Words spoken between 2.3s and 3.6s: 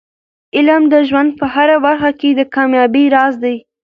د کامیابۍ راز دی.